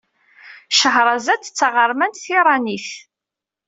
[0.77, 2.89] Cahṛazad d taɣermant tiṛanit.